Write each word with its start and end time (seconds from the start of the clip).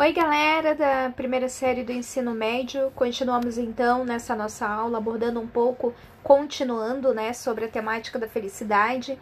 Oi, 0.00 0.12
galera 0.12 0.76
da 0.76 1.10
primeira 1.10 1.48
série 1.48 1.82
do 1.82 1.90
ensino 1.90 2.32
médio. 2.32 2.92
Continuamos 2.94 3.58
então 3.58 4.04
nessa 4.04 4.36
nossa 4.36 4.64
aula 4.64 4.98
abordando 4.98 5.40
um 5.40 5.46
pouco, 5.48 5.92
continuando, 6.22 7.12
né, 7.12 7.32
sobre 7.32 7.64
a 7.64 7.68
temática 7.68 8.16
da 8.16 8.28
felicidade. 8.28 9.18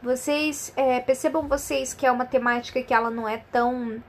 Vocês 0.00 0.72
é, 0.76 1.00
percebam 1.00 1.48
vocês 1.48 1.92
que 1.92 2.06
é 2.06 2.12
uma 2.12 2.24
temática 2.24 2.80
que 2.80 2.94
ela 2.94 3.10
não 3.10 3.28
é 3.28 3.38
tão 3.50 4.00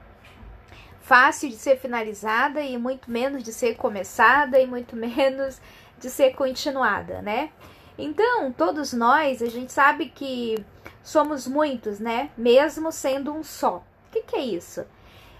fácil 1.00 1.48
de 1.48 1.56
ser 1.56 1.76
finalizada 1.80 2.60
e 2.60 2.78
muito 2.78 3.10
menos 3.10 3.42
de 3.42 3.52
ser 3.52 3.74
começada 3.74 4.60
e 4.60 4.66
muito 4.66 4.94
menos 4.94 5.60
de 5.98 6.08
ser 6.08 6.36
continuada, 6.36 7.20
né? 7.20 7.50
Então, 7.98 8.52
todos 8.52 8.92
nós, 8.92 9.42
a 9.42 9.48
gente 9.48 9.72
sabe 9.72 10.06
que 10.06 10.64
somos 11.02 11.48
muitos, 11.48 11.98
né? 11.98 12.30
Mesmo 12.38 12.92
sendo 12.92 13.34
um 13.34 13.42
só. 13.42 13.78
O 13.78 14.12
que, 14.12 14.22
que 14.22 14.36
é 14.36 14.40
isso? 14.44 14.86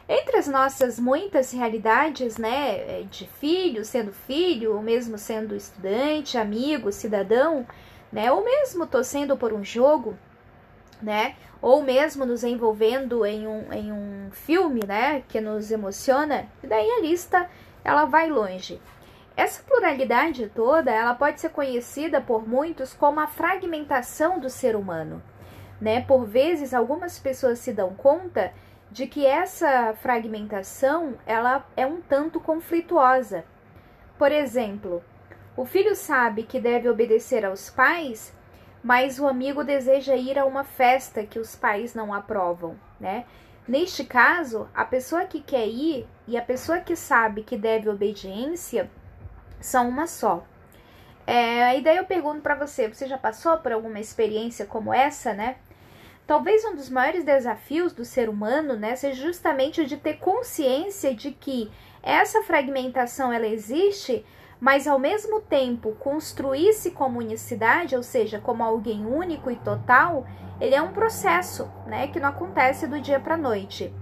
Entre 0.09 0.37
as 0.37 0.49
nossas 0.49 0.99
muitas 0.99 1.53
realidades, 1.53 2.37
né, 2.37 3.01
é, 3.01 3.07
de 3.09 3.27
filho, 3.27 3.85
sendo 3.85 4.13
filho, 4.13 4.75
ou 4.75 4.83
mesmo 4.83 5.17
sendo 5.17 5.55
estudante, 5.55 6.37
amigo, 6.37 6.91
cidadão, 6.91 7.67
né, 8.13 8.31
ou 8.31 8.45
mesmo 8.45 8.87
torcendo 8.87 9.37
por 9.37 9.53
um 9.53 9.65
jogo, 9.65 10.17
né, 11.01 11.37
ou 11.61 11.83
mesmo 11.83 12.27
nos 12.27 12.43
envolvendo 12.43 13.25
em 13.25 13.47
um, 13.47 13.73
em 13.73 13.93
um 13.93 14.31
filme, 14.33 14.85
né, 14.85 15.23
que 15.29 15.41
nos 15.41 15.71
emociona, 15.71 16.47
e 16.63 16.67
daí 16.67 16.91
a 16.91 17.01
lista, 17.01 17.49
ela 17.85 18.05
vai 18.05 18.29
longe. 18.29 18.81
Essa 19.37 19.63
pluralidade 19.63 20.51
toda, 20.55 20.91
ela 20.91 21.15
pode 21.15 21.41
ser 21.41 21.51
conhecida 21.51 22.21
por 22.21 22.47
muitos 22.47 22.93
como 22.93 23.21
a 23.21 23.27
fragmentação 23.29 24.41
do 24.41 24.51
ser 24.51 24.75
humano, 24.75 25.23
né, 25.81 26.01
por 26.03 26.27
vezes 26.27 26.75
algumas 26.75 27.21
pessoas 27.21 27.61
se 27.61 27.73
dão 27.73 27.95
conta 27.95 28.53
de 28.93 29.07
que 29.07 29.25
essa 29.25 29.95
fragmentação 30.03 31.15
ela 31.25 31.67
é 31.75 31.87
um 31.87 32.03
tanto 32.03 32.39
conflituosa. 32.39 33.43
Por 34.19 34.31
exemplo, 34.31 35.03
o 35.57 35.65
filho 35.65 35.97
sabe 35.97 36.43
que 36.43 36.61
deve 36.61 36.91
obedecer 36.91 37.43
aos 37.43 37.71
pais, 37.71 38.37
mas 38.85 39.19
o 39.19 39.27
amigo 39.27 39.65
deseja 39.65 40.15
ir 40.15 40.39
a 40.39 40.45
uma 40.45 40.63
festa 40.63 41.25
que 41.25 41.39
os 41.39 41.57
pais 41.57 41.95
não 41.95 42.13
aprovam, 42.13 42.77
né? 43.01 43.25
Neste 43.67 44.05
caso, 44.05 44.69
a 44.75 44.85
pessoa 44.85 45.25
que 45.25 45.41
quer 45.41 45.67
ir 45.67 46.07
e 46.29 46.37
a 46.37 46.43
pessoa 46.43 46.81
que 46.81 46.95
sabe 46.95 47.45
que 47.45 47.57
deve 47.57 47.89
obediência 47.89 48.91
são 49.59 49.89
uma 49.89 50.07
só. 50.07 50.45
É, 51.27 51.79
e 51.79 51.81
daí 51.81 51.97
eu 51.97 52.05
pergunto 52.05 52.43
para 52.43 52.57
você, 52.57 52.89
você 52.89 53.07
já 53.07 53.17
passou 53.17 53.57
por 53.57 53.73
alguma 53.73 54.01
experiência 54.01 54.67
como 54.67 54.93
essa, 54.93 55.33
né? 55.33 55.57
Talvez 56.27 56.65
um 56.65 56.75
dos 56.75 56.89
maiores 56.89 57.25
desafios 57.25 57.93
do 57.93 58.05
ser 58.05 58.29
humano, 58.29 58.77
né, 58.77 58.95
seja 58.97 59.23
justamente 59.23 59.81
o 59.81 59.87
de 59.87 59.97
ter 59.97 60.15
consciência 60.15 61.15
de 61.15 61.33
que 61.33 61.71
essa 62.03 62.43
fragmentação 62.43 63.33
ela 63.33 63.47
existe, 63.47 64.25
mas 64.61 64.87
ao 64.87 64.99
mesmo 64.99 65.41
tempo 65.41 65.93
construir-se 65.99 66.93
como 66.93 67.19
unicidade, 67.19 67.97
ou 67.97 68.03
seja, 68.03 68.39
como 68.39 68.63
alguém 68.63 69.05
único 69.05 69.51
e 69.51 69.57
total, 69.57 70.27
ele 70.61 70.75
é 70.75 70.81
um 70.81 70.93
processo, 70.93 71.69
né, 71.87 72.07
que 72.07 72.21
não 72.21 72.29
acontece 72.29 72.87
do 72.87 73.01
dia 73.01 73.19
para 73.19 73.35
a 73.35 73.39
noite. 73.39 73.93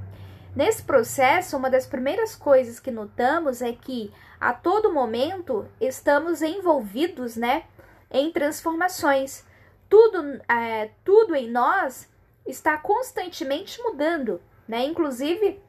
Nesse 0.55 0.83
processo, 0.83 1.57
uma 1.57 1.71
das 1.71 1.87
primeiras 1.87 2.37
coisas 2.37 2.79
que 2.79 2.91
notamos 2.91 3.63
é 3.63 3.73
que 3.73 4.13
a 4.39 4.53
todo 4.53 4.93
momento 4.93 5.67
estamos 5.81 6.43
envolvidos, 6.43 7.37
né, 7.37 7.63
em 8.11 8.31
transformações. 8.31 9.47
Tudo, 9.91 10.41
é, 10.49 10.91
tudo 11.05 11.35
em 11.35 11.51
nós 11.51 12.09
está 12.47 12.79
constantemente 12.79 13.83
mudando, 13.83 14.41
né? 14.67 14.85
Inclusive 14.85 15.61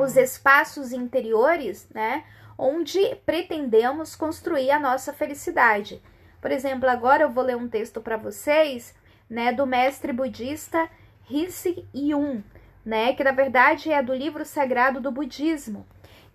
os 0.00 0.16
espaços 0.16 0.92
interiores, 0.92 1.88
né? 1.92 2.24
Onde 2.56 3.16
pretendemos 3.26 4.14
construir 4.14 4.70
a 4.70 4.80
nossa 4.80 5.12
felicidade. 5.12 6.02
Por 6.40 6.50
exemplo, 6.50 6.88
agora 6.88 7.24
eu 7.24 7.30
vou 7.30 7.42
ler 7.42 7.56
um 7.56 7.68
texto 7.68 8.00
para 8.00 8.16
vocês, 8.16 8.94
né? 9.28 9.52
Do 9.52 9.66
mestre 9.66 10.12
budista 10.12 10.88
Risi 11.24 11.84
Yun, 11.92 12.42
né? 12.84 13.14
Que 13.14 13.24
na 13.24 13.32
verdade 13.32 13.90
é 13.90 14.02
do 14.02 14.14
livro 14.14 14.44
sagrado 14.44 15.00
do 15.00 15.10
budismo, 15.10 15.84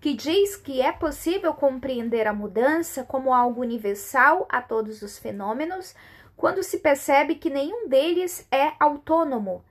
que 0.02 0.14
diz 0.14 0.58
que 0.58 0.82
é 0.82 0.92
possível 0.92 1.54
compreender 1.54 2.28
a 2.28 2.34
mudança 2.34 3.04
como 3.04 3.34
algo 3.34 3.62
universal 3.62 4.46
a 4.50 4.62
todos 4.62 5.02
os 5.02 5.18
fenômenos 5.18 5.96
quando 6.42 6.62
se 6.62 6.80
percebe 6.80 7.36
que 7.36 7.50
nenhum 7.50 7.88
deles 7.88 8.46
é 8.52 8.74
autônomo, 8.78 9.64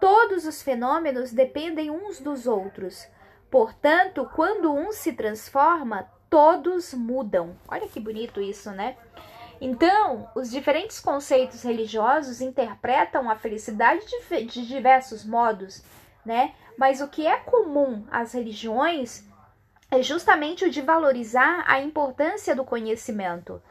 Todos 0.00 0.46
os 0.46 0.62
fenômenos 0.62 1.30
dependem 1.30 1.90
uns 1.90 2.18
dos 2.18 2.46
outros. 2.46 3.06
Portanto, 3.50 4.28
quando 4.34 4.72
um 4.72 4.92
se 4.92 5.12
transforma, 5.12 6.10
todos 6.30 6.94
mudam. 6.94 7.54
Olha 7.68 7.86
que 7.86 8.00
bonito 8.00 8.40
isso, 8.40 8.70
né? 8.70 8.96
Então, 9.60 10.30
os 10.34 10.50
diferentes 10.50 10.98
conceitos 10.98 11.62
religiosos 11.62 12.40
interpretam 12.40 13.30
a 13.30 13.36
felicidade 13.36 14.00
de, 14.06 14.44
de 14.46 14.66
diversos 14.66 15.22
modos, 15.22 15.84
né? 16.24 16.54
Mas 16.78 17.02
o 17.02 17.08
que 17.08 17.26
é 17.26 17.36
comum 17.36 18.06
às 18.10 18.32
religiões 18.32 19.22
é 19.90 20.02
justamente 20.02 20.64
o 20.64 20.70
de 20.70 20.80
valorizar 20.80 21.62
a 21.66 21.82
importância 21.82 22.56
do 22.56 22.64
conhecimento. 22.64 23.62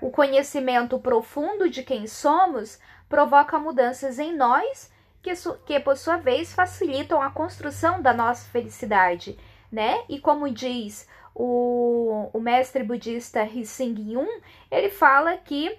O 0.00 0.10
conhecimento 0.10 0.98
profundo 0.98 1.68
de 1.68 1.82
quem 1.82 2.06
somos 2.06 2.78
provoca 3.08 3.58
mudanças 3.58 4.18
em 4.18 4.34
nós 4.34 4.90
que, 5.22 5.32
que 5.64 5.80
por 5.80 5.96
sua 5.96 6.16
vez 6.16 6.54
facilitam 6.54 7.20
a 7.20 7.30
construção 7.30 8.00
da 8.00 8.12
nossa 8.12 8.48
felicidade, 8.50 9.38
né? 9.70 10.04
E 10.08 10.20
como 10.20 10.48
diz 10.50 11.08
o, 11.34 12.30
o 12.32 12.40
mestre 12.40 12.82
budista 12.82 13.42
Hising 13.44 14.12
Yun, 14.12 14.40
ele 14.70 14.88
fala 14.88 15.36
que 15.36 15.76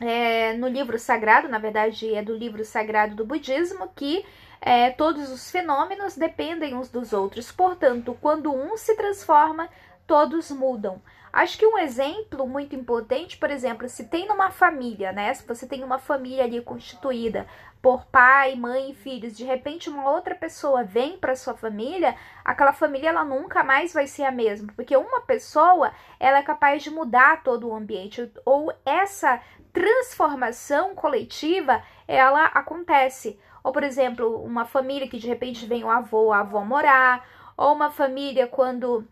é, 0.00 0.54
no 0.54 0.68
livro 0.68 0.98
sagrado, 0.98 1.48
na 1.48 1.58
verdade 1.58 2.14
é 2.14 2.22
do 2.22 2.34
livro 2.34 2.64
sagrado 2.64 3.14
do 3.14 3.24
budismo, 3.24 3.88
que 3.94 4.24
é, 4.60 4.90
todos 4.90 5.30
os 5.30 5.50
fenômenos 5.50 6.16
dependem 6.16 6.74
uns 6.74 6.88
dos 6.88 7.12
outros. 7.12 7.50
Portanto, 7.50 8.16
quando 8.20 8.54
um 8.54 8.76
se 8.76 8.94
transforma, 8.94 9.68
todos 10.10 10.50
mudam. 10.50 11.00
Acho 11.32 11.56
que 11.56 11.64
um 11.64 11.78
exemplo 11.78 12.44
muito 12.44 12.74
importante, 12.74 13.38
por 13.38 13.48
exemplo, 13.48 13.88
se 13.88 14.08
tem 14.08 14.26
numa 14.26 14.50
família, 14.50 15.12
né? 15.12 15.32
Se 15.32 15.46
você 15.46 15.68
tem 15.68 15.84
uma 15.84 16.00
família 16.00 16.42
ali 16.42 16.60
constituída 16.60 17.46
por 17.80 18.04
pai, 18.06 18.56
mãe 18.56 18.90
e 18.90 18.94
filhos, 18.94 19.36
de 19.36 19.44
repente 19.44 19.88
uma 19.88 20.10
outra 20.10 20.34
pessoa 20.34 20.82
vem 20.82 21.16
para 21.16 21.36
sua 21.36 21.54
família, 21.54 22.16
aquela 22.44 22.72
família 22.72 23.10
ela 23.10 23.24
nunca 23.24 23.62
mais 23.62 23.92
vai 23.92 24.08
ser 24.08 24.24
a 24.24 24.32
mesma, 24.32 24.72
porque 24.74 24.96
uma 24.96 25.20
pessoa 25.20 25.92
ela 26.18 26.38
é 26.38 26.42
capaz 26.42 26.82
de 26.82 26.90
mudar 26.90 27.44
todo 27.44 27.68
o 27.68 27.74
ambiente 27.76 28.28
ou 28.44 28.74
essa 28.84 29.40
transformação 29.72 30.92
coletiva 30.92 31.84
ela 32.08 32.46
acontece. 32.46 33.38
Ou 33.62 33.70
por 33.70 33.84
exemplo, 33.84 34.42
uma 34.42 34.64
família 34.64 35.08
que 35.08 35.20
de 35.20 35.28
repente 35.28 35.66
vem 35.66 35.84
o 35.84 35.88
avô, 35.88 36.32
a 36.32 36.40
avó 36.40 36.64
morar, 36.64 37.24
ou 37.56 37.72
uma 37.72 37.92
família 37.92 38.48
quando 38.48 39.06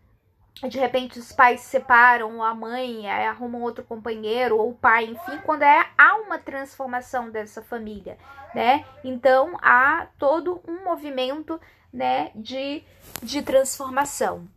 de 0.67 0.77
repente 0.77 1.19
os 1.19 1.31
pais 1.31 1.61
se 1.61 1.69
separam, 1.69 2.43
a 2.43 2.53
mãe 2.53 3.07
é, 3.07 3.27
arruma 3.27 3.57
um 3.57 3.61
outro 3.61 3.83
companheiro, 3.83 4.57
ou 4.57 4.71
o 4.71 4.75
pai, 4.75 5.05
enfim, 5.05 5.39
quando 5.45 5.63
é, 5.63 5.89
há 5.97 6.15
uma 6.17 6.37
transformação 6.37 7.29
dessa 7.29 7.61
família, 7.61 8.17
né? 8.53 8.85
Então 9.03 9.57
há 9.61 10.07
todo 10.17 10.61
um 10.67 10.83
movimento, 10.83 11.59
né, 11.93 12.31
de, 12.35 12.83
de 13.23 13.41
transformação. 13.41 14.47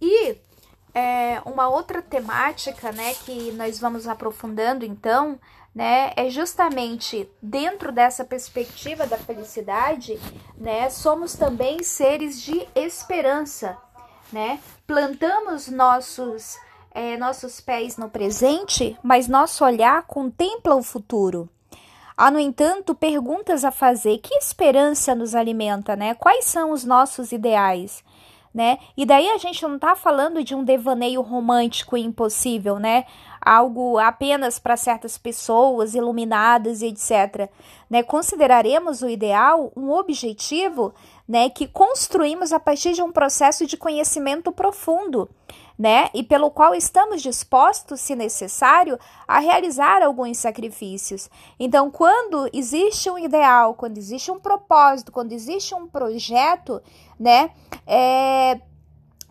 E 0.00 0.36
é, 0.94 1.40
uma 1.44 1.68
outra 1.68 2.00
temática, 2.00 2.92
né, 2.92 3.14
que 3.14 3.52
nós 3.52 3.78
vamos 3.78 4.08
aprofundando 4.08 4.84
então, 4.84 5.38
né, 5.74 6.12
é 6.16 6.28
justamente 6.30 7.30
dentro 7.40 7.92
dessa 7.92 8.24
perspectiva 8.24 9.06
da 9.06 9.16
felicidade, 9.16 10.18
né, 10.56 10.88
somos 10.90 11.34
também 11.34 11.82
seres 11.82 12.40
de 12.40 12.66
esperança, 12.74 13.78
né? 14.32 14.58
Plantamos 14.86 15.68
nossos 15.68 16.56
é, 16.92 17.16
nossos 17.16 17.60
pés 17.60 17.96
no 17.96 18.10
presente, 18.10 18.96
mas 19.02 19.28
nosso 19.28 19.64
olhar 19.64 20.02
contempla 20.02 20.74
o 20.74 20.82
futuro. 20.82 21.48
Há, 22.16 22.30
no 22.30 22.38
entanto, 22.38 22.94
perguntas 22.94 23.64
a 23.64 23.70
fazer. 23.70 24.18
Que 24.18 24.34
esperança 24.34 25.14
nos 25.14 25.34
alimenta, 25.34 25.96
né? 25.96 26.14
Quais 26.14 26.44
são 26.44 26.70
os 26.70 26.84
nossos 26.84 27.32
ideais? 27.32 28.04
Né? 28.52 28.78
E 28.96 29.06
daí 29.06 29.30
a 29.30 29.38
gente 29.38 29.62
não 29.62 29.76
está 29.76 29.94
falando 29.94 30.42
de 30.42 30.56
um 30.56 30.64
devaneio 30.64 31.22
romântico 31.22 31.96
e 31.96 32.02
impossível, 32.02 32.80
né? 32.80 33.06
Algo 33.40 33.96
apenas 33.96 34.58
para 34.58 34.76
certas 34.76 35.16
pessoas 35.16 35.94
iluminadas 35.94 36.82
e 36.82 36.88
etc. 36.88 37.48
Né? 37.88 38.02
Consideraremos 38.02 39.02
o 39.02 39.08
ideal 39.08 39.72
um 39.76 39.90
objetivo 39.90 40.92
né, 41.30 41.48
que 41.48 41.68
construímos 41.68 42.52
a 42.52 42.58
partir 42.58 42.92
de 42.92 43.00
um 43.00 43.12
processo 43.12 43.64
de 43.64 43.76
conhecimento 43.76 44.50
profundo, 44.50 45.30
né? 45.78 46.10
E 46.12 46.24
pelo 46.24 46.50
qual 46.50 46.74
estamos 46.74 47.22
dispostos, 47.22 48.00
se 48.00 48.16
necessário, 48.16 48.98
a 49.28 49.38
realizar 49.38 50.02
alguns 50.02 50.38
sacrifícios. 50.38 51.30
Então, 51.56 51.88
quando 51.88 52.50
existe 52.52 53.08
um 53.08 53.16
ideal, 53.16 53.74
quando 53.74 53.96
existe 53.96 54.28
um 54.32 54.40
propósito, 54.40 55.12
quando 55.12 55.30
existe 55.30 55.72
um 55.72 55.86
projeto, 55.86 56.82
né? 57.16 57.52
É, 57.86 58.60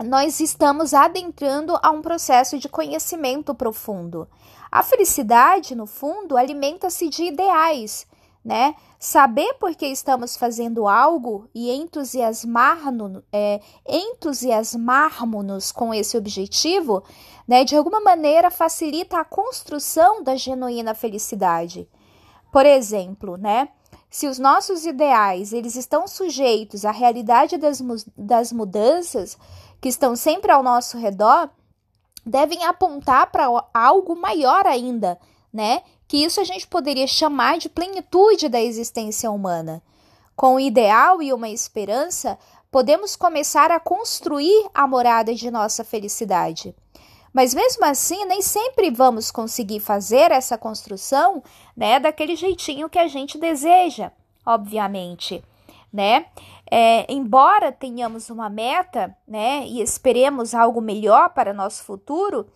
nós 0.02 0.40
estamos 0.40 0.94
adentrando 0.94 1.78
a 1.84 1.92
um 1.92 2.02
processo 2.02 2.58
de 2.58 2.70
conhecimento 2.70 3.54
profundo. 3.54 4.26
A 4.72 4.82
felicidade, 4.84 5.76
no 5.76 5.86
fundo, 5.86 6.38
alimenta-se 6.38 7.10
de 7.10 7.24
ideais, 7.26 8.08
né? 8.44 8.76
Saber 8.98 9.54
por 9.56 9.76
que 9.76 9.86
estamos 9.86 10.36
fazendo 10.38 10.88
algo 10.88 11.50
e 11.54 11.72
entusiasmar-nos 11.72 13.24
é, 13.32 13.62
entusiasmarmos 13.88 15.72
com 15.72 15.94
esse 15.94 16.18
objetivo, 16.18 17.04
né, 17.48 17.64
de 17.64 17.76
alguma 17.76 18.00
maneira 18.00 18.50
facilita 18.50 19.20
a 19.20 19.26
construção 19.26 20.24
da 20.24 20.36
genuína 20.36 20.94
felicidade. 20.94 21.88
Por 22.52 22.66
exemplo, 22.66 23.38
né, 23.38 23.70
se 24.10 24.28
os 24.28 24.40
nossos 24.40 24.86
ideais 24.86 25.54
eles 25.54 25.76
estão 25.76 26.08
sujeitos 26.08 26.84
à 26.84 26.92
realidade 26.92 27.58
das, 27.58 27.82
das 28.18 28.52
mudanças 28.52 29.38
que 29.80 29.90
estão 29.90 30.16
sempre 30.16 30.52
ao 30.52 30.64
nosso 30.64 30.98
redor, 30.98 31.50
devem 32.26 32.64
apontar 32.66 33.32
para 33.32 33.46
algo 33.74 34.16
maior 34.16 34.66
ainda, 34.66 35.20
né? 35.54 35.82
Que 36.10 36.26
isso 36.26 36.42
a 36.42 36.44
gente 36.44 36.68
poderia 36.68 37.06
chamar 37.06 37.60
de 37.60 37.70
plenitude 37.70 38.50
da 38.50 38.60
existência 38.60 39.30
humana. 39.30 39.80
Com 40.36 40.56
o 40.56 40.60
ideal 40.60 41.22
e 41.22 41.32
uma 41.32 41.48
esperança, 41.48 42.36
podemos 42.72 43.16
começar 43.16 43.70
a 43.70 43.80
construir 43.80 44.68
a 44.74 44.88
morada 44.88 45.36
de 45.36 45.52
nossa 45.52 45.84
felicidade. 45.84 46.76
Mas 47.32 47.54
mesmo 47.54 47.86
assim, 47.86 48.26
nem 48.26 48.42
sempre 48.42 48.90
vamos 48.90 49.30
conseguir 49.30 49.80
fazer 49.80 50.32
essa 50.32 50.58
construção, 50.58 51.44
né, 51.78 52.00
daquele 52.00 52.36
jeitinho 52.36 52.90
que 52.90 52.98
a 52.98 53.08
gente 53.08 53.38
deseja, 53.38 54.12
obviamente, 54.44 55.44
né? 55.94 56.26
É, 56.72 57.06
embora 57.12 57.72
tenhamos 57.72 58.32
uma 58.32 58.50
meta, 58.50 59.16
né, 59.28 59.64
e 59.68 59.80
esperemos 59.80 60.56
algo 60.56 60.82
melhor 60.82 61.30
para 61.30 61.54
nosso 61.54 61.84
futuro, 61.84 62.48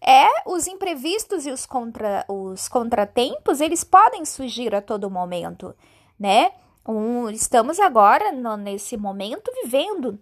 é 0.00 0.26
os 0.46 0.66
imprevistos 0.66 1.46
e 1.46 1.50
os, 1.50 1.66
contra, 1.66 2.24
os 2.28 2.68
contratempos, 2.68 3.60
eles 3.60 3.84
podem 3.84 4.24
surgir 4.24 4.74
a 4.74 4.82
todo 4.82 5.10
momento, 5.10 5.74
né? 6.18 6.52
Um, 6.86 7.28
estamos 7.30 7.80
agora, 7.80 8.30
no, 8.30 8.56
nesse 8.56 8.96
momento, 8.96 9.50
vivendo, 9.62 10.18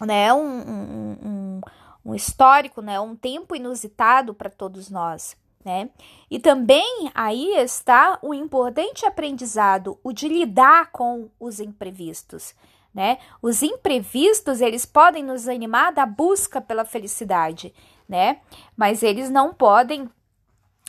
né, 0.00 0.32
um, 0.32 0.60
um, 0.60 1.18
um, 1.22 1.60
um 2.06 2.14
histórico, 2.14 2.80
né, 2.80 2.98
um 2.98 3.14
tempo 3.14 3.54
inusitado 3.54 4.32
para 4.32 4.48
todos 4.48 4.88
nós, 4.88 5.36
né? 5.62 5.90
E 6.30 6.38
também 6.38 7.10
aí 7.14 7.54
está 7.58 8.18
o 8.22 8.32
importante 8.32 9.04
aprendizado, 9.04 9.98
o 10.02 10.10
de 10.10 10.26
lidar 10.26 10.90
com 10.90 11.28
os 11.38 11.60
imprevistos, 11.60 12.54
né? 12.94 13.18
Os 13.42 13.62
imprevistos, 13.62 14.62
eles 14.62 14.86
podem 14.86 15.22
nos 15.22 15.48
animar 15.48 15.92
da 15.92 16.06
busca 16.06 16.62
pela 16.62 16.86
felicidade, 16.86 17.74
né? 18.10 18.40
Mas 18.76 19.04
eles 19.04 19.30
não 19.30 19.54
podem 19.54 20.10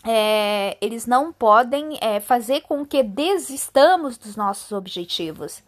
é, 0.04 0.76
eles 0.82 1.06
não 1.06 1.32
podem 1.32 2.00
é, 2.02 2.20
fazer 2.20 2.62
com 2.62 2.84
que 2.84 3.04
desistamos 3.04 4.18
dos 4.18 4.36
nossos 4.36 4.72
objetivos. 4.72 5.62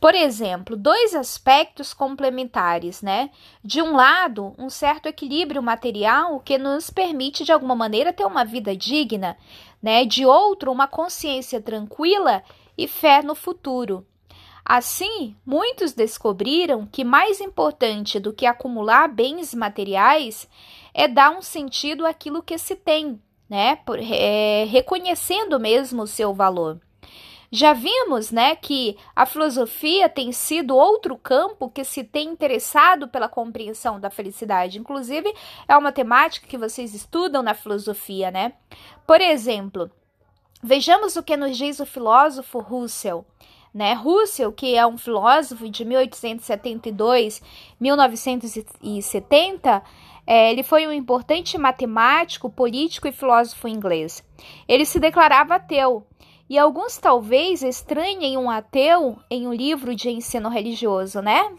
Por 0.00 0.16
exemplo, 0.16 0.76
dois 0.76 1.14
aspectos 1.14 1.94
complementares, 1.94 3.02
né? 3.02 3.30
De 3.62 3.80
um 3.80 3.94
lado, 3.94 4.52
um 4.58 4.68
certo 4.68 5.06
equilíbrio 5.06 5.62
material 5.62 6.40
que 6.40 6.58
nos 6.58 6.90
permite, 6.90 7.44
de 7.44 7.52
alguma 7.52 7.76
maneira, 7.76 8.12
ter 8.12 8.24
uma 8.24 8.44
vida 8.44 8.76
digna, 8.76 9.38
né? 9.80 10.04
De 10.04 10.26
outro, 10.26 10.72
uma 10.72 10.88
consciência 10.88 11.60
tranquila 11.60 12.42
e 12.76 12.88
fé 12.88 13.22
no 13.22 13.36
futuro. 13.36 14.04
Assim, 14.64 15.36
muitos 15.44 15.92
descobriram 15.92 16.86
que 16.86 17.04
mais 17.04 17.40
importante 17.40 18.20
do 18.20 18.32
que 18.32 18.46
acumular 18.46 19.08
bens 19.08 19.52
materiais 19.52 20.48
é 20.94 21.08
dar 21.08 21.30
um 21.30 21.42
sentido 21.42 22.06
àquilo 22.06 22.42
que 22.42 22.56
se 22.56 22.76
tem, 22.76 23.20
né? 23.48 23.76
Por, 23.76 23.98
é, 24.00 24.64
reconhecendo 24.64 25.58
mesmo 25.58 26.02
o 26.02 26.06
seu 26.06 26.32
valor. 26.32 26.80
Já 27.54 27.74
vimos, 27.74 28.30
né, 28.30 28.56
que 28.56 28.96
a 29.14 29.26
filosofia 29.26 30.08
tem 30.08 30.32
sido 30.32 30.74
outro 30.74 31.18
campo 31.18 31.68
que 31.68 31.84
se 31.84 32.02
tem 32.02 32.30
interessado 32.30 33.08
pela 33.08 33.28
compreensão 33.28 34.00
da 34.00 34.08
felicidade. 34.08 34.78
Inclusive, 34.78 35.30
é 35.68 35.76
uma 35.76 35.92
temática 35.92 36.46
que 36.46 36.56
vocês 36.56 36.94
estudam 36.94 37.42
na 37.42 37.52
filosofia, 37.52 38.30
né? 38.30 38.54
Por 39.06 39.20
exemplo, 39.20 39.90
vejamos 40.62 41.14
o 41.16 41.22
que 41.22 41.36
nos 41.36 41.54
diz 41.58 41.78
o 41.78 41.84
filósofo 41.84 42.58
Russell. 42.58 43.26
Né? 43.72 43.94
Russell, 43.94 44.52
que 44.52 44.76
é 44.76 44.86
um 44.86 44.98
filósofo 44.98 45.68
de 45.68 45.84
1872 45.84 47.42
1970, 47.80 49.82
é, 50.26 50.52
ele 50.52 50.62
foi 50.62 50.86
um 50.86 50.92
importante 50.92 51.56
matemático, 51.56 52.50
político 52.50 53.08
e 53.08 53.12
filósofo 53.12 53.66
inglês. 53.66 54.22
Ele 54.68 54.84
se 54.84 55.00
declarava 55.00 55.54
ateu, 55.54 56.06
e 56.52 56.58
alguns 56.58 56.98
talvez 56.98 57.62
estranhem 57.62 58.36
um 58.36 58.50
ateu 58.50 59.16
em 59.30 59.46
um 59.46 59.54
livro 59.54 59.94
de 59.94 60.10
ensino 60.10 60.50
religioso, 60.50 61.22
né? 61.22 61.50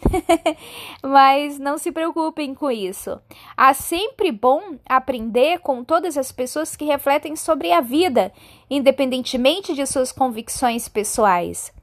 Mas 1.01 1.57
não 1.57 1.79
se 1.79 1.91
preocupem 1.91 2.53
com 2.53 2.69
isso. 2.69 3.19
Há 3.57 3.73
sempre 3.73 4.31
bom 4.31 4.77
aprender 4.87 5.61
com 5.61 5.83
todas 5.83 6.15
as 6.15 6.31
pessoas 6.31 6.75
que 6.75 6.85
refletem 6.85 7.35
sobre 7.35 7.71
a 7.71 7.81
vida, 7.81 8.31
independentemente 8.69 9.73
de 9.73 9.83
suas 9.87 10.11
convicções 10.11 10.87
pessoais. 10.87 11.73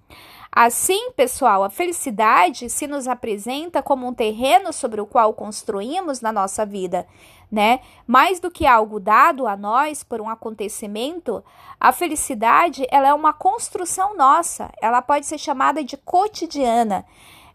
Assim, 0.53 1.13
pessoal, 1.13 1.63
a 1.63 1.71
felicidade 1.71 2.69
se 2.69 2.89
nos 2.89 3.07
apresenta 3.07 3.81
como 3.83 4.09
um 4.09 4.13
terreno 4.13 4.73
sobre 4.73 5.01
o 5.01 5.07
qual 5.07 5.33
construímos 5.33 6.21
na 6.21 6.33
nossa 6.33 6.67
vida, 6.67 7.07
né? 7.51 7.79
Mais 8.05 8.41
do 8.41 8.51
que 8.51 8.67
algo 8.67 8.99
dado 8.99 9.47
a 9.47 9.57
nós 9.57 10.03
por 10.03 10.21
um 10.21 10.29
acontecimento, 10.29 11.45
a 11.79 11.93
felicidade 11.93 12.85
ela 12.91 13.07
é 13.07 13.15
uma 13.15 13.33
construção 13.33 14.17
nossa. 14.17 14.73
Ela 14.83 15.01
pode 15.01 15.25
ser 15.25 15.39
chamada 15.39 15.85
de 15.85 15.97
cotidiana. 15.97 17.07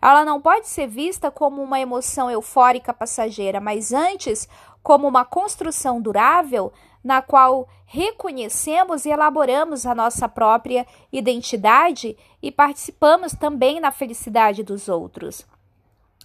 Ela 0.07 0.23
não 0.23 0.39
pode 0.39 0.67
ser 0.67 0.85
vista 0.85 1.31
como 1.31 1.63
uma 1.63 1.79
emoção 1.79 2.29
eufórica 2.29 2.93
passageira, 2.93 3.59
mas 3.59 3.91
antes 3.91 4.47
como 4.83 5.07
uma 5.07 5.25
construção 5.25 5.99
durável 5.99 6.71
na 7.03 7.23
qual 7.23 7.67
reconhecemos 7.87 9.05
e 9.05 9.09
elaboramos 9.09 9.83
a 9.83 9.95
nossa 9.95 10.29
própria 10.29 10.85
identidade 11.11 12.15
e 12.39 12.51
participamos 12.51 13.33
também 13.33 13.79
na 13.79 13.91
felicidade 13.91 14.61
dos 14.61 14.87
outros. 14.87 15.43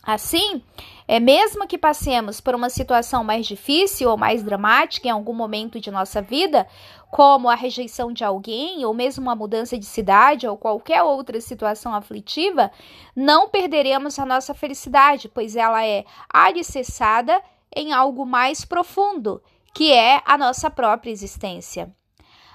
Assim, 0.03 0.63
é 1.07 1.21
mesmo 1.21 1.67
que 1.67 1.77
passemos 1.77 2.41
por 2.41 2.55
uma 2.55 2.71
situação 2.71 3.23
mais 3.23 3.47
difícil 3.47 4.09
ou 4.11 4.17
mais 4.17 4.43
dramática 4.43 5.09
em 5.09 5.11
algum 5.11 5.35
momento 5.35 5.79
de 5.79 5.91
nossa 5.91 6.23
vida, 6.23 6.67
como 7.11 7.49
a 7.49 7.55
rejeição 7.55 8.13
de 8.13 8.25
alguém 8.25 8.85
ou 8.85 8.95
mesmo 8.95 9.23
uma 9.23 9.37
mudança 9.37 9.79
de 9.79 9.85
cidade 9.85 10.47
ou 10.47 10.57
qualquer 10.57 11.03
outra 11.03 11.41
situação 11.41 11.95
aflitiva, 11.95 12.71
não 13.15 13.49
perderemos 13.49 14.19
a 14.19 14.25
nossa 14.25 14.55
felicidade, 14.55 15.29
pois 15.29 15.55
ela 15.55 15.85
é 15.85 16.05
alicerçada 16.33 17.43
em 17.75 17.93
algo 17.93 18.25
mais 18.25 18.65
profundo 18.65 19.43
que 19.73 19.93
é 19.93 20.21
a 20.25 20.37
nossa 20.37 20.71
própria 20.71 21.11
existência. 21.11 21.95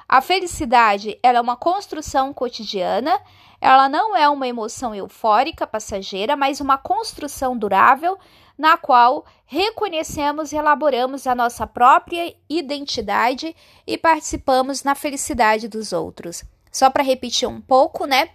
A 0.07 0.21
felicidade 0.21 1.17
é 1.24 1.41
uma 1.41 1.55
construção 1.55 2.33
cotidiana, 2.33 3.19
ela 3.59 3.89
não 3.89 4.15
é 4.15 4.29
uma 4.29 4.47
emoção 4.47 4.93
eufórica 4.93 5.65
passageira, 5.65 6.35
mas 6.35 6.62
uma 6.62 6.77
construção 6.77 7.57
durável 7.57 8.17
na 8.57 8.77
qual 8.77 9.25
reconhecemos 9.45 10.51
e 10.51 10.55
elaboramos 10.55 11.25
a 11.25 11.33
nossa 11.33 11.65
própria 11.65 12.35
identidade 12.47 13.55
e 13.85 13.97
participamos 13.97 14.83
na 14.83 14.93
felicidade 14.93 15.67
dos 15.67 15.91
outros. 15.91 16.43
Só 16.71 16.89
para 16.89 17.03
repetir 17.03 17.47
um 17.47 17.59
pouco, 17.59 18.05
né? 18.05 18.29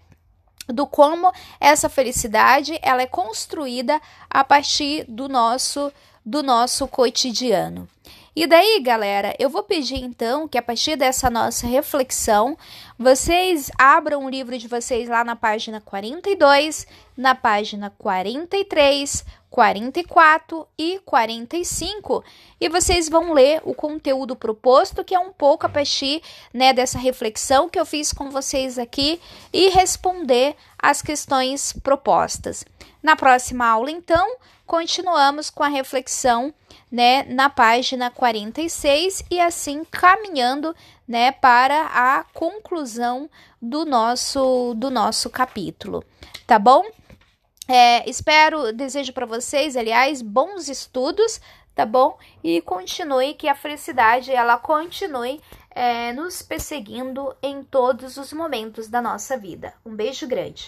do 0.72 0.86
como 0.86 1.32
essa 1.58 1.88
felicidade 1.88 2.78
ela 2.82 3.02
é 3.02 3.06
construída 3.06 4.00
a 4.28 4.44
partir 4.44 5.04
do 5.08 5.28
nosso 5.28 5.92
do 6.24 6.42
nosso 6.42 6.86
cotidiano. 6.86 7.88
E 8.34 8.46
daí, 8.46 8.80
galera, 8.80 9.34
eu 9.40 9.50
vou 9.50 9.64
pedir 9.64 9.96
então 9.96 10.46
que 10.46 10.56
a 10.56 10.62
partir 10.62 10.94
dessa 10.94 11.28
nossa 11.28 11.66
reflexão, 11.66 12.56
vocês 12.96 13.72
abram 13.76 14.24
o 14.24 14.30
livro 14.30 14.56
de 14.56 14.68
vocês 14.68 15.08
lá 15.08 15.24
na 15.24 15.34
página 15.34 15.80
42, 15.80 16.86
na 17.16 17.34
página 17.34 17.92
43, 17.98 19.24
44 19.50 20.66
e 20.78 21.00
45, 21.00 22.24
e 22.60 22.68
vocês 22.68 23.08
vão 23.08 23.32
ler 23.32 23.60
o 23.64 23.74
conteúdo 23.74 24.36
proposto, 24.36 25.02
que 25.02 25.14
é 25.14 25.18
um 25.18 25.32
pouco 25.32 25.66
a 25.66 25.68
partir 25.68 26.22
né, 26.54 26.72
dessa 26.72 27.00
reflexão 27.00 27.68
que 27.68 27.80
eu 27.80 27.84
fiz 27.84 28.12
com 28.12 28.30
vocês 28.30 28.78
aqui, 28.78 29.20
e 29.52 29.70
responder 29.70 30.54
as 30.78 31.02
questões 31.02 31.72
propostas. 31.82 32.64
Na 33.02 33.16
próxima 33.16 33.66
aula, 33.66 33.90
então, 33.90 34.36
continuamos 34.70 35.50
com 35.50 35.64
a 35.64 35.68
reflexão, 35.68 36.54
né, 36.92 37.24
na 37.24 37.50
página 37.50 38.08
46 38.08 39.24
e 39.28 39.40
assim 39.40 39.82
caminhando, 39.82 40.72
né, 41.08 41.32
para 41.32 41.86
a 41.86 42.22
conclusão 42.32 43.28
do 43.60 43.84
nosso 43.84 44.72
do 44.74 44.88
nosso 44.88 45.28
capítulo, 45.28 46.04
tá 46.46 46.56
bom? 46.56 46.84
É, 47.66 48.08
espero, 48.08 48.72
desejo 48.72 49.12
para 49.12 49.26
vocês, 49.26 49.76
aliás, 49.76 50.22
bons 50.22 50.68
estudos, 50.68 51.40
tá 51.74 51.84
bom? 51.84 52.16
E 52.42 52.60
continue 52.60 53.34
que 53.34 53.48
a 53.48 53.56
felicidade 53.56 54.30
ela 54.30 54.56
continue 54.56 55.40
é, 55.72 56.12
nos 56.12 56.42
perseguindo 56.42 57.34
em 57.42 57.64
todos 57.64 58.16
os 58.16 58.32
momentos 58.32 58.86
da 58.86 59.02
nossa 59.02 59.36
vida. 59.36 59.74
Um 59.84 59.96
beijo 59.96 60.28
grande. 60.28 60.58